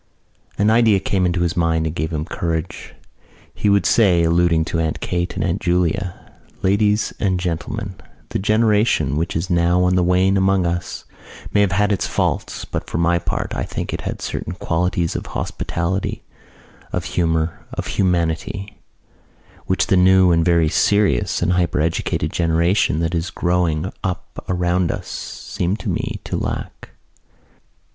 [0.57, 2.95] An idea came into his mind and gave him courage.
[3.53, 6.15] He would say, alluding to Aunt Kate and Aunt Julia:
[6.63, 7.93] "Ladies and Gentlemen,
[8.29, 11.05] the generation which is now on the wane among us
[11.53, 15.15] may have had its faults but for my part I think it had certain qualities
[15.15, 16.23] of hospitality,
[16.91, 18.79] of humour, of humanity,
[19.67, 25.07] which the new and very serious and hypereducated generation that is growing up around us
[25.09, 26.89] seems to me to lack."